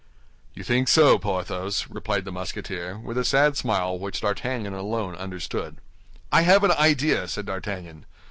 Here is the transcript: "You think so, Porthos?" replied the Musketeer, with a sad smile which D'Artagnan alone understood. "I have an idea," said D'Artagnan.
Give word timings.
"You 0.55 0.63
think 0.63 0.87
so, 0.87 1.19
Porthos?" 1.19 1.85
replied 1.87 2.25
the 2.25 2.31
Musketeer, 2.31 2.97
with 2.97 3.19
a 3.19 3.23
sad 3.23 3.55
smile 3.55 3.99
which 3.99 4.21
D'Artagnan 4.21 4.73
alone 4.73 5.13
understood. 5.13 5.77
"I 6.31 6.41
have 6.41 6.63
an 6.63 6.71
idea," 6.71 7.27
said 7.27 7.45
D'Artagnan. 7.45 8.07